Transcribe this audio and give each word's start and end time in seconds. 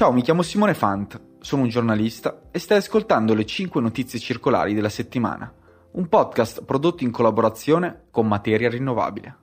Ciao, 0.00 0.12
mi 0.12 0.22
chiamo 0.22 0.40
Simone 0.40 0.72
Fant, 0.72 1.20
sono 1.40 1.60
un 1.60 1.68
giornalista 1.68 2.44
e 2.50 2.58
stai 2.58 2.78
ascoltando 2.78 3.34
le 3.34 3.44
5 3.44 3.82
notizie 3.82 4.18
circolari 4.18 4.72
della 4.72 4.88
settimana, 4.88 5.52
un 5.90 6.08
podcast 6.08 6.64
prodotto 6.64 7.04
in 7.04 7.10
collaborazione 7.10 8.04
con 8.10 8.26
Materia 8.26 8.70
Rinnovabile. 8.70 9.36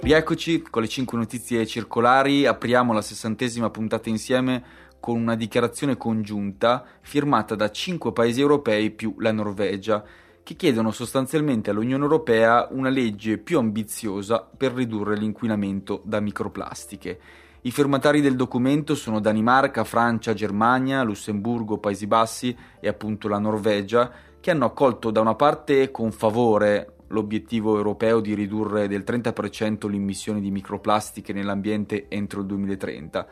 Rieccoci 0.00 0.62
con 0.62 0.82
le 0.82 0.88
5 0.88 1.18
notizie 1.18 1.66
circolari, 1.66 2.46
apriamo 2.46 2.92
la 2.92 3.02
sessantesima 3.02 3.70
puntata 3.70 4.08
insieme 4.08 4.62
con 5.00 5.20
una 5.20 5.34
dichiarazione 5.34 5.96
congiunta 5.96 6.84
firmata 7.00 7.56
da 7.56 7.72
5 7.72 8.12
paesi 8.12 8.40
europei 8.40 8.92
più 8.92 9.16
la 9.18 9.32
Norvegia 9.32 10.04
che 10.42 10.54
chiedono 10.54 10.90
sostanzialmente 10.90 11.70
all'Unione 11.70 12.02
Europea 12.02 12.68
una 12.70 12.88
legge 12.88 13.38
più 13.38 13.58
ambiziosa 13.58 14.48
per 14.56 14.72
ridurre 14.72 15.16
l'inquinamento 15.16 16.02
da 16.04 16.20
microplastiche. 16.20 17.20
I 17.62 17.70
firmatari 17.70 18.20
del 18.20 18.36
documento 18.36 18.94
sono 18.94 19.20
Danimarca, 19.20 19.84
Francia, 19.84 20.32
Germania, 20.32 21.02
Lussemburgo, 21.02 21.78
Paesi 21.78 22.06
Bassi 22.06 22.56
e 22.80 22.88
appunto 22.88 23.28
la 23.28 23.38
Norvegia, 23.38 24.10
che 24.40 24.50
hanno 24.50 24.64
accolto 24.64 25.10
da 25.10 25.20
una 25.20 25.34
parte 25.34 25.90
con 25.90 26.10
favore 26.10 26.94
l'obiettivo 27.08 27.76
europeo 27.76 28.20
di 28.20 28.34
ridurre 28.34 28.88
del 28.88 29.04
30% 29.06 29.88
l'immissione 29.88 30.40
di 30.40 30.50
microplastiche 30.50 31.32
nell'ambiente 31.32 32.06
entro 32.08 32.40
il 32.40 32.46
2030, 32.46 33.26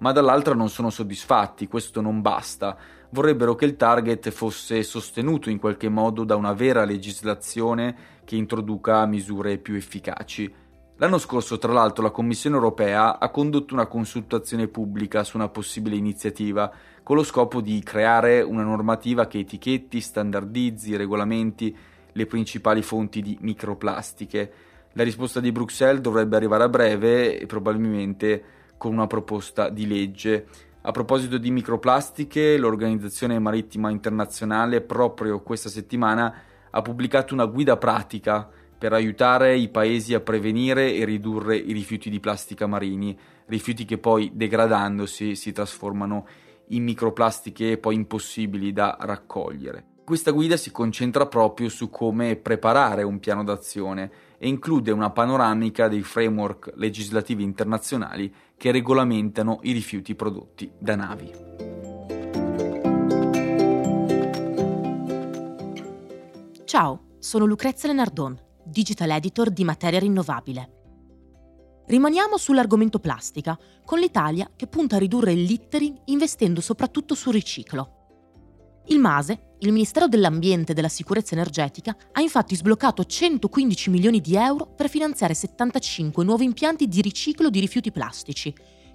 ma 0.00 0.12
dall'altra 0.12 0.54
non 0.54 0.68
sono 0.68 0.90
soddisfatti, 0.90 1.68
questo 1.68 2.00
non 2.00 2.20
basta 2.20 2.76
vorrebbero 3.10 3.54
che 3.54 3.64
il 3.64 3.76
target 3.76 4.30
fosse 4.30 4.82
sostenuto 4.82 5.50
in 5.50 5.58
qualche 5.58 5.88
modo 5.88 6.24
da 6.24 6.36
una 6.36 6.52
vera 6.52 6.84
legislazione 6.84 8.18
che 8.24 8.36
introduca 8.36 9.04
misure 9.06 9.58
più 9.58 9.74
efficaci. 9.74 10.52
L'anno 10.96 11.18
scorso, 11.18 11.58
tra 11.58 11.72
l'altro, 11.72 12.02
la 12.02 12.10
Commissione 12.10 12.56
europea 12.56 13.18
ha 13.18 13.30
condotto 13.30 13.72
una 13.72 13.86
consultazione 13.86 14.68
pubblica 14.68 15.24
su 15.24 15.38
una 15.38 15.48
possibile 15.48 15.96
iniziativa 15.96 16.70
con 17.02 17.16
lo 17.16 17.22
scopo 17.22 17.62
di 17.62 17.82
creare 17.82 18.42
una 18.42 18.62
normativa 18.62 19.26
che 19.26 19.38
etichetti, 19.38 20.00
standardizzi, 20.00 20.96
regolamenti 20.96 21.74
le 22.12 22.26
principali 22.26 22.82
fonti 22.82 23.22
di 23.22 23.36
microplastiche. 23.40 24.52
La 24.92 25.02
risposta 25.02 25.40
di 25.40 25.52
Bruxelles 25.52 26.02
dovrebbe 26.02 26.36
arrivare 26.36 26.64
a 26.64 26.68
breve 26.68 27.38
e 27.38 27.46
probabilmente 27.46 28.44
con 28.80 28.94
una 28.94 29.06
proposta 29.06 29.68
di 29.68 29.86
legge. 29.86 30.46
A 30.80 30.90
proposito 30.90 31.36
di 31.36 31.50
microplastiche, 31.50 32.56
l'Organizzazione 32.56 33.38
Marittima 33.38 33.90
Internazionale 33.90 34.80
proprio 34.80 35.42
questa 35.42 35.68
settimana 35.68 36.34
ha 36.70 36.80
pubblicato 36.80 37.34
una 37.34 37.44
guida 37.44 37.76
pratica 37.76 38.48
per 38.78 38.94
aiutare 38.94 39.54
i 39.54 39.68
paesi 39.68 40.14
a 40.14 40.20
prevenire 40.20 40.94
e 40.94 41.04
ridurre 41.04 41.56
i 41.56 41.74
rifiuti 41.74 42.08
di 42.08 42.20
plastica 42.20 42.66
marini, 42.66 43.14
rifiuti 43.48 43.84
che 43.84 43.98
poi 43.98 44.30
degradandosi 44.32 45.36
si 45.36 45.52
trasformano 45.52 46.26
in 46.68 46.82
microplastiche 46.82 47.76
poi 47.76 47.96
impossibili 47.96 48.72
da 48.72 48.96
raccogliere. 48.98 49.84
Questa 50.02 50.30
guida 50.30 50.56
si 50.56 50.70
concentra 50.70 51.26
proprio 51.26 51.68
su 51.68 51.90
come 51.90 52.36
preparare 52.36 53.02
un 53.02 53.20
piano 53.20 53.44
d'azione 53.44 54.10
e 54.42 54.48
include 54.48 54.90
una 54.90 55.10
panoramica 55.10 55.86
dei 55.86 56.02
framework 56.02 56.72
legislativi 56.76 57.42
internazionali 57.42 58.34
che 58.56 58.72
regolamentano 58.72 59.58
i 59.64 59.72
rifiuti 59.72 60.14
prodotti 60.14 60.72
da 60.78 60.96
navi. 60.96 61.30
Ciao, 66.64 67.02
sono 67.18 67.44
Lucrezia 67.44 67.90
Lenardon, 67.90 68.40
digital 68.64 69.10
editor 69.10 69.50
di 69.50 69.62
Materia 69.62 69.98
Rinnovabile. 69.98 71.82
Rimaniamo 71.86 72.38
sull'argomento 72.38 72.98
plastica, 72.98 73.58
con 73.84 73.98
l'Italia 73.98 74.50
che 74.56 74.68
punta 74.68 74.96
a 74.96 75.00
ridurre 75.00 75.32
il 75.32 75.42
littering 75.42 76.00
investendo 76.06 76.62
soprattutto 76.62 77.14
sul 77.14 77.34
riciclo. 77.34 77.99
Il 78.86 78.98
MASE, 78.98 79.54
il 79.60 79.72
Ministero 79.72 80.08
dell'Ambiente 80.08 80.72
e 80.72 80.74
della 80.74 80.88
Sicurezza 80.88 81.34
Energetica, 81.34 81.96
ha 82.12 82.20
infatti 82.20 82.56
sbloccato 82.56 83.04
115 83.04 83.90
milioni 83.90 84.20
di 84.20 84.34
euro 84.34 84.66
per 84.66 84.88
finanziare 84.88 85.34
75 85.34 86.24
nuovi 86.24 86.44
impianti 86.44 86.88
di 86.88 87.00
riciclo 87.00 87.50
di 87.50 87.60
rifiuti 87.60 87.92
plastici, 87.92 88.52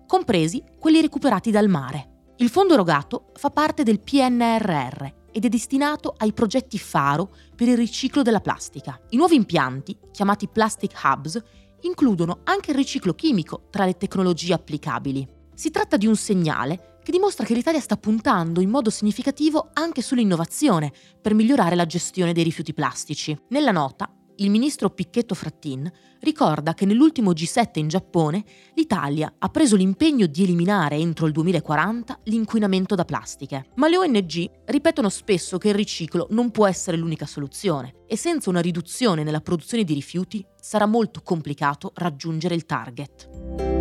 compresi 0.07 0.63
quelli 0.79 1.01
recuperati 1.01 1.51
dal 1.51 1.69
mare. 1.69 2.33
Il 2.37 2.49
fondo 2.49 2.73
erogato 2.73 3.31
fa 3.35 3.49
parte 3.49 3.83
del 3.83 4.01
PNRR 4.01 5.05
ed 5.31 5.45
è 5.45 5.49
destinato 5.49 6.13
ai 6.17 6.33
progetti 6.33 6.77
faro 6.77 7.33
per 7.55 7.67
il 7.67 7.77
riciclo 7.77 8.21
della 8.21 8.41
plastica. 8.41 8.99
I 9.09 9.17
nuovi 9.17 9.35
impianti, 9.35 9.97
chiamati 10.11 10.47
Plastic 10.47 10.93
Hubs, 11.03 11.41
includono 11.81 12.39
anche 12.43 12.71
il 12.71 12.77
riciclo 12.77 13.13
chimico 13.13 13.67
tra 13.69 13.85
le 13.85 13.95
tecnologie 13.97 14.53
applicabili. 14.53 15.27
Si 15.53 15.71
tratta 15.71 15.95
di 15.95 16.07
un 16.07 16.15
segnale 16.15 16.94
che 17.05 17.11
dimostra 17.11 17.45
che 17.45 17.53
l'Italia 17.53 17.79
sta 17.79 17.97
puntando 17.97 18.61
in 18.61 18.69
modo 18.71 18.89
significativo 18.89 19.69
anche 19.73 20.01
sull'innovazione 20.01 20.91
per 21.21 21.35
migliorare 21.35 21.75
la 21.75 21.85
gestione 21.85 22.33
dei 22.33 22.43
rifiuti 22.43 22.73
plastici. 22.73 23.37
Nella 23.49 23.69
nota, 23.69 24.11
il 24.37 24.49
ministro 24.49 24.89
Picchetto 24.89 25.35
Frattin 25.35 25.87
ricorda 26.21 26.73
che 26.73 26.87
nell'ultimo 26.87 27.31
G7 27.31 27.77
in 27.77 27.89
Giappone 27.89 28.43
l'Italia 28.73 29.35
ha 29.37 29.49
preso 29.49 29.75
l'impegno 29.75 30.25
di 30.25 30.41
eliminare 30.41 30.95
entro 30.95 31.27
il 31.27 31.31
2040 31.31 32.21
l'inquinamento 32.23 32.95
da 32.95 33.05
plastiche. 33.05 33.67
Ma 33.75 33.87
le 33.87 33.97
ONG 33.97 34.49
ripetono 34.65 35.09
spesso 35.09 35.59
che 35.59 35.67
il 35.67 35.75
riciclo 35.75 36.25
non 36.31 36.49
può 36.49 36.65
essere 36.65 36.97
l'unica 36.97 37.27
soluzione 37.27 37.97
e 38.07 38.17
senza 38.17 38.49
una 38.49 38.61
riduzione 38.61 39.21
nella 39.21 39.41
produzione 39.41 39.83
di 39.83 39.93
rifiuti 39.93 40.43
sarà 40.59 40.87
molto 40.87 41.21
complicato 41.21 41.91
raggiungere 41.93 42.55
il 42.55 42.65
target. 42.65 43.74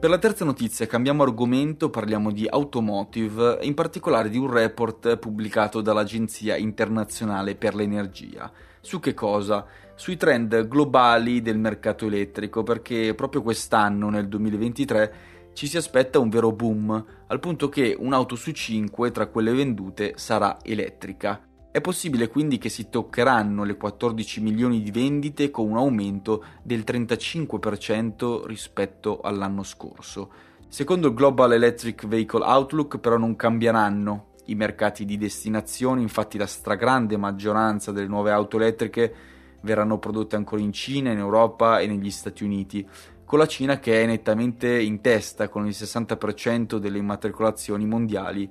Per 0.00 0.08
la 0.08 0.16
terza 0.16 0.46
notizia 0.46 0.86
cambiamo 0.86 1.24
argomento, 1.24 1.90
parliamo 1.90 2.32
di 2.32 2.46
automotive, 2.48 3.58
in 3.60 3.74
particolare 3.74 4.30
di 4.30 4.38
un 4.38 4.50
report 4.50 5.18
pubblicato 5.18 5.82
dall'Agenzia 5.82 6.56
internazionale 6.56 7.54
per 7.54 7.74
l'energia. 7.74 8.50
Su 8.80 8.98
che 8.98 9.12
cosa? 9.12 9.66
Sui 9.96 10.16
trend 10.16 10.68
globali 10.68 11.42
del 11.42 11.58
mercato 11.58 12.06
elettrico, 12.06 12.62
perché 12.62 13.12
proprio 13.14 13.42
quest'anno, 13.42 14.08
nel 14.08 14.26
2023, 14.26 15.12
ci 15.52 15.66
si 15.66 15.76
aspetta 15.76 16.18
un 16.18 16.30
vero 16.30 16.50
boom, 16.50 17.04
al 17.26 17.38
punto 17.38 17.68
che 17.68 17.94
un'auto 17.98 18.36
su 18.36 18.52
cinque 18.52 19.10
tra 19.10 19.26
quelle 19.26 19.52
vendute 19.52 20.14
sarà 20.16 20.56
elettrica. 20.62 21.49
È 21.72 21.80
possibile 21.80 22.26
quindi 22.26 22.58
che 22.58 22.68
si 22.68 22.88
toccheranno 22.90 23.62
le 23.62 23.76
14 23.76 24.40
milioni 24.40 24.82
di 24.82 24.90
vendite 24.90 25.52
con 25.52 25.70
un 25.70 25.76
aumento 25.76 26.44
del 26.64 26.80
35% 26.80 28.44
rispetto 28.46 29.20
all'anno 29.20 29.62
scorso. 29.62 30.30
Secondo 30.66 31.06
il 31.06 31.14
Global 31.14 31.52
Electric 31.52 32.08
Vehicle 32.08 32.44
Outlook 32.44 32.98
però 32.98 33.18
non 33.18 33.36
cambieranno 33.36 34.30
i 34.46 34.56
mercati 34.56 35.04
di 35.04 35.16
destinazione, 35.16 36.00
infatti 36.00 36.38
la 36.38 36.46
stragrande 36.46 37.16
maggioranza 37.16 37.92
delle 37.92 38.08
nuove 38.08 38.32
auto 38.32 38.56
elettriche 38.56 39.14
verranno 39.60 39.98
prodotte 39.98 40.34
ancora 40.34 40.60
in 40.60 40.72
Cina, 40.72 41.12
in 41.12 41.18
Europa 41.18 41.78
e 41.78 41.86
negli 41.86 42.10
Stati 42.10 42.42
Uniti, 42.42 42.84
con 43.24 43.38
la 43.38 43.46
Cina 43.46 43.78
che 43.78 44.02
è 44.02 44.06
nettamente 44.06 44.76
in 44.76 45.00
testa 45.00 45.48
con 45.48 45.66
il 45.66 45.74
60% 45.78 46.78
delle 46.78 46.98
immatricolazioni 46.98 47.86
mondiali 47.86 48.50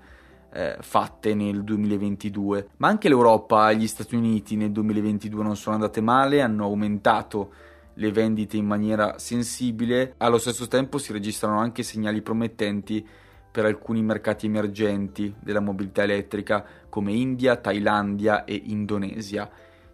eh, 0.51 0.77
fatte 0.79 1.33
nel 1.33 1.63
2022. 1.63 2.69
Ma 2.77 2.87
anche 2.87 3.09
l'Europa 3.09 3.71
e 3.71 3.77
gli 3.77 3.87
Stati 3.87 4.15
Uniti 4.15 4.55
nel 4.55 4.71
2022 4.71 5.43
non 5.43 5.55
sono 5.55 5.75
andate 5.75 6.01
male, 6.01 6.41
hanno 6.41 6.65
aumentato 6.65 7.51
le 7.99 8.11
vendite 8.11 8.57
in 8.57 8.65
maniera 8.65 9.19
sensibile, 9.19 10.13
allo 10.17 10.37
stesso 10.37 10.67
tempo 10.67 10.97
si 10.97 11.11
registrano 11.11 11.59
anche 11.59 11.83
segnali 11.83 12.21
promettenti 12.21 13.05
per 13.51 13.65
alcuni 13.65 14.01
mercati 14.01 14.45
emergenti 14.45 15.33
della 15.39 15.59
mobilità 15.59 16.03
elettrica 16.03 16.65
come 16.87 17.11
India, 17.11 17.57
Thailandia 17.57 18.45
e 18.45 18.61
Indonesia. 18.67 19.49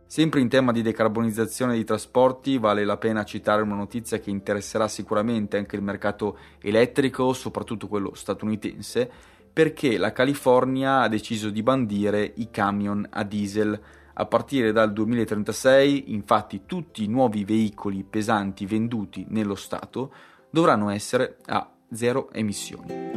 Sempre 0.05 0.39
in 0.39 0.49
tema 0.49 0.71
di 0.71 0.83
decarbonizzazione 0.83 1.73
dei 1.73 1.83
trasporti 1.83 2.59
vale 2.59 2.85
la 2.85 2.97
pena 2.97 3.23
citare 3.23 3.63
una 3.63 3.75
notizia 3.75 4.19
che 4.19 4.29
interesserà 4.29 4.87
sicuramente 4.87 5.57
anche 5.57 5.75
il 5.75 5.81
mercato 5.81 6.37
elettrico, 6.61 7.33
soprattutto 7.33 7.87
quello 7.87 8.13
statunitense, 8.13 9.11
perché 9.55 9.97
la 9.97 10.11
California 10.11 10.99
ha 10.99 11.07
deciso 11.07 11.49
di 11.49 11.63
bandire 11.63 12.33
i 12.35 12.51
camion 12.51 13.07
a 13.09 13.23
diesel. 13.23 13.81
A 14.15 14.25
partire 14.25 14.73
dal 14.73 14.91
2036, 14.91 16.11
infatti, 16.11 16.63
tutti 16.65 17.05
i 17.05 17.07
nuovi 17.07 17.45
veicoli 17.45 18.03
pesanti 18.03 18.65
venduti 18.65 19.25
nello 19.29 19.55
Stato 19.55 20.13
dovranno 20.49 20.89
essere 20.89 21.37
a 21.45 21.71
zero 21.89 22.33
emissioni. 22.33 23.13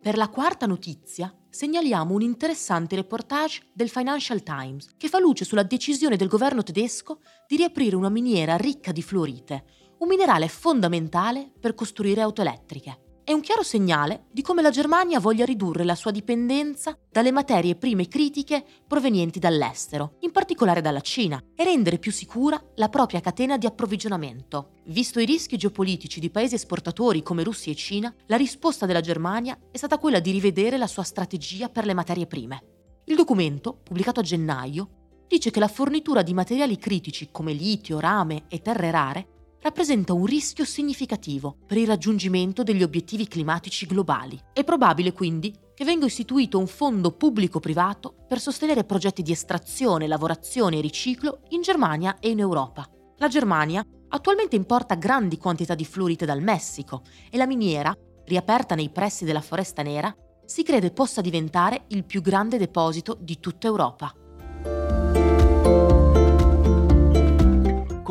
Per 0.00 0.16
la 0.16 0.28
quarta 0.28 0.66
notizia 0.66 1.34
segnaliamo 1.50 2.14
un 2.14 2.22
interessante 2.22 2.94
reportage 2.94 3.62
del 3.72 3.88
Financial 3.88 4.44
Times 4.44 4.94
che 4.96 5.08
fa 5.08 5.18
luce 5.18 5.44
sulla 5.44 5.64
decisione 5.64 6.14
del 6.14 6.28
governo 6.28 6.62
tedesco 6.62 7.18
di 7.48 7.56
riaprire 7.56 7.96
una 7.96 8.10
miniera 8.10 8.54
ricca 8.54 8.92
di 8.92 9.02
fluorite, 9.02 9.64
un 9.98 10.06
minerale 10.06 10.46
fondamentale 10.46 11.50
per 11.58 11.74
costruire 11.74 12.20
auto 12.20 12.42
elettriche. 12.42 13.06
È 13.28 13.34
un 13.34 13.42
chiaro 13.42 13.62
segnale 13.62 14.24
di 14.30 14.40
come 14.40 14.62
la 14.62 14.70
Germania 14.70 15.20
voglia 15.20 15.44
ridurre 15.44 15.84
la 15.84 15.94
sua 15.94 16.10
dipendenza 16.10 16.96
dalle 17.10 17.30
materie 17.30 17.76
prime 17.76 18.08
critiche 18.08 18.64
provenienti 18.86 19.38
dall'estero, 19.38 20.14
in 20.20 20.32
particolare 20.32 20.80
dalla 20.80 21.02
Cina, 21.02 21.38
e 21.54 21.62
rendere 21.62 21.98
più 21.98 22.10
sicura 22.10 22.58
la 22.76 22.88
propria 22.88 23.20
catena 23.20 23.58
di 23.58 23.66
approvvigionamento. 23.66 24.70
Visto 24.86 25.20
i 25.20 25.26
rischi 25.26 25.58
geopolitici 25.58 26.20
di 26.20 26.30
paesi 26.30 26.54
esportatori 26.54 27.22
come 27.22 27.42
Russia 27.42 27.70
e 27.70 27.74
Cina, 27.74 28.14
la 28.28 28.36
risposta 28.36 28.86
della 28.86 29.02
Germania 29.02 29.58
è 29.70 29.76
stata 29.76 29.98
quella 29.98 30.20
di 30.20 30.30
rivedere 30.30 30.78
la 30.78 30.86
sua 30.86 31.02
strategia 31.02 31.68
per 31.68 31.84
le 31.84 31.92
materie 31.92 32.26
prime. 32.26 32.62
Il 33.04 33.16
documento, 33.16 33.78
pubblicato 33.84 34.20
a 34.20 34.22
gennaio, 34.22 34.88
dice 35.28 35.50
che 35.50 35.60
la 35.60 35.68
fornitura 35.68 36.22
di 36.22 36.32
materiali 36.32 36.78
critici 36.78 37.28
come 37.30 37.52
litio, 37.52 38.00
rame 38.00 38.44
e 38.48 38.62
terre 38.62 38.90
rare 38.90 39.26
rappresenta 39.60 40.12
un 40.12 40.24
rischio 40.24 40.64
significativo 40.64 41.56
per 41.66 41.76
il 41.78 41.86
raggiungimento 41.86 42.62
degli 42.62 42.82
obiettivi 42.82 43.26
climatici 43.26 43.86
globali. 43.86 44.40
È 44.52 44.64
probabile 44.64 45.12
quindi 45.12 45.54
che 45.74 45.84
venga 45.84 46.06
istituito 46.06 46.58
un 46.58 46.66
fondo 46.66 47.12
pubblico-privato 47.12 48.14
per 48.26 48.40
sostenere 48.40 48.84
progetti 48.84 49.22
di 49.22 49.32
estrazione, 49.32 50.06
lavorazione 50.06 50.78
e 50.78 50.80
riciclo 50.80 51.42
in 51.50 51.62
Germania 51.62 52.18
e 52.18 52.30
in 52.30 52.40
Europa. 52.40 52.88
La 53.18 53.28
Germania 53.28 53.84
attualmente 54.08 54.56
importa 54.56 54.94
grandi 54.94 55.38
quantità 55.38 55.74
di 55.74 55.84
fluorite 55.84 56.24
dal 56.24 56.42
Messico 56.42 57.02
e 57.30 57.36
la 57.36 57.46
miniera, 57.46 57.96
riaperta 58.24 58.74
nei 58.74 58.90
pressi 58.90 59.24
della 59.24 59.40
Foresta 59.40 59.82
Nera, 59.82 60.14
si 60.44 60.62
crede 60.62 60.90
possa 60.90 61.20
diventare 61.20 61.84
il 61.88 62.04
più 62.04 62.22
grande 62.22 62.58
deposito 62.58 63.16
di 63.20 63.38
tutta 63.38 63.66
Europa. 63.66 64.12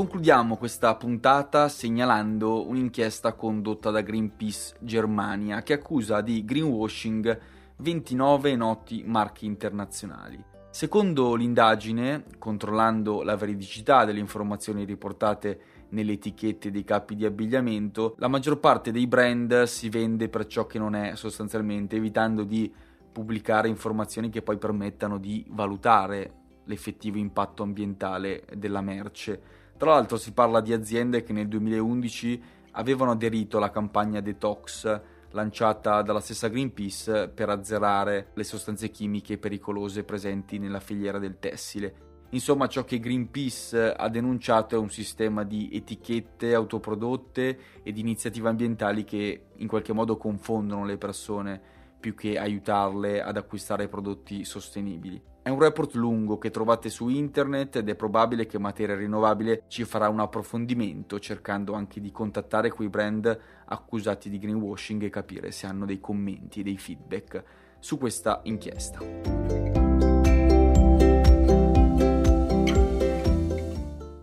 Concludiamo 0.07 0.56
questa 0.56 0.95
puntata 0.95 1.68
segnalando 1.68 2.65
un'inchiesta 2.65 3.33
condotta 3.33 3.92
da 3.92 4.00
Greenpeace 4.00 4.77
Germania 4.80 5.62
che 5.63 5.74
accusa 5.74 6.21
di 6.21 6.45
greenwashing 6.45 7.38
29 7.75 8.56
noti 8.56 9.04
marchi 9.06 9.45
internazionali. 9.45 10.42
Secondo 10.69 11.36
l'indagine, 11.36 12.24
controllando 12.39 13.21
la 13.21 13.36
veridicità 13.36 14.06
delle 14.06 14.19
informazioni 14.19 14.86
riportate 14.86 15.59
nelle 15.89 16.13
etichette 16.13 16.71
dei 16.71 16.86
capi 16.86 17.13
di 17.18 17.25
abbigliamento, 17.25 18.15
la 18.19 18.30
maggior 18.30 18.62
parte 18.62 18.94
dei 18.94 19.07
brand 19.07 19.63
si 19.63 19.89
vende 19.89 20.30
per 20.30 20.45
ciò 20.45 20.65
che 20.65 20.80
non 20.80 20.95
è 20.95 21.18
sostanzialmente, 21.18 21.98
evitando 21.98 22.45
di 22.45 22.74
pubblicare 23.12 23.68
informazioni 23.68 24.30
che 24.30 24.42
poi 24.42 24.57
permettano 24.57 25.18
di 25.18 25.45
valutare 25.50 26.31
l'effettivo 26.63 27.18
impatto 27.18 27.62
ambientale 27.62 28.45
della 28.56 28.81
merce. 28.81 29.65
Tra 29.77 29.91
l'altro 29.91 30.18
si 30.18 30.33
parla 30.33 30.59
di 30.59 30.74
aziende 30.74 31.21
che 31.21 31.33
nel 31.33 31.47
2011 31.47 32.41
avevano 32.71 33.12
aderito 33.12 33.57
alla 33.57 33.69
campagna 33.69 34.21
Detox 34.21 35.01
lanciata 35.31 36.01
dalla 36.01 36.19
stessa 36.19 36.47
Greenpeace 36.47 37.27
per 37.27 37.50
azzerare 37.50 38.31
le 38.33 38.44
sostanze 38.44 38.89
chimiche 38.89 39.38
pericolose 39.38 40.03
presenti 40.03 40.57
nella 40.57 40.79
filiera 40.79 41.19
del 41.19 41.38
tessile. 41.38 42.06
Insomma, 42.31 42.68
ciò 42.68 42.83
che 42.85 43.00
Greenpeace 43.00 43.94
ha 43.94 44.09
denunciato 44.09 44.74
è 44.74 44.79
un 44.79 44.89
sistema 44.89 45.44
di 45.44 45.69
etichette 45.71 46.56
autoprodotte 46.56 47.59
e 47.83 47.91
di 47.91 48.00
iniziative 48.00 48.50
ambientali 48.50 49.03
che 49.03 49.44
in 49.57 49.68
qualche 49.68 49.94
modo 49.94 50.18
confondono 50.18 50.85
le 50.85 50.97
persone 50.97 51.62
più 51.99 52.15
che 52.15 52.38
aiutarle 52.38 53.21
ad 53.21 53.38
acquistare 53.38 53.88
prodotti 53.88 54.45
sostenibili. 54.45 55.21
È 55.41 55.49
un 55.49 55.59
report 55.59 55.94
lungo 55.94 56.38
che 56.38 56.49
trovate 56.49 56.89
su 56.89 57.07
internet 57.07 57.77
ed 57.77 57.88
è 57.88 57.95
probabile 57.95 58.45
che 58.45 58.59
Materia 58.59 58.95
Rinnovabile 58.95 59.63
ci 59.67 59.85
farà 59.85 60.09
un 60.09 60.19
approfondimento 60.19 61.19
cercando 61.19 61.71
anche 61.71 62.01
di 62.01 62.11
contattare 62.11 62.69
quei 62.69 62.89
brand 62.89 63.39
accusati 63.65 64.29
di 64.29 64.39
greenwashing 64.39 65.03
e 65.03 65.09
capire 65.09 65.51
se 65.51 65.65
hanno 65.65 65.85
dei 65.85 66.01
commenti 66.01 66.59
e 66.59 66.63
dei 66.63 66.77
feedback 66.77 67.44
su 67.79 67.97
questa 67.97 68.41
inchiesta. 68.44 68.99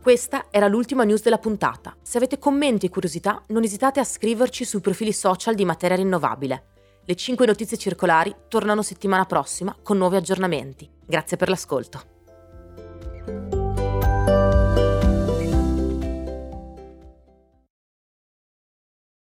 Questa 0.02 0.48
era 0.50 0.68
l'ultima 0.68 1.04
news 1.04 1.22
della 1.22 1.38
puntata. 1.38 1.96
Se 2.02 2.18
avete 2.18 2.38
commenti 2.38 2.84
e 2.84 2.90
curiosità, 2.90 3.42
non 3.46 3.62
esitate 3.62 4.00
a 4.00 4.04
scriverci 4.04 4.66
sui 4.66 4.80
profili 4.80 5.14
social 5.14 5.54
di 5.54 5.64
Materia 5.64 5.96
Rinnovabile. 5.96 6.73
Le 7.06 7.14
5 7.14 7.44
notizie 7.44 7.76
circolari 7.76 8.34
tornano 8.48 8.80
settimana 8.80 9.26
prossima 9.26 9.76
con 9.82 9.98
nuovi 9.98 10.16
aggiornamenti. 10.16 10.88
Grazie 11.04 11.36
per 11.36 11.50
l'ascolto. 11.50 13.53